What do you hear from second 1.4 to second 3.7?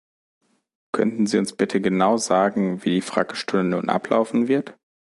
bitte genau sagen, wie die Fragestunde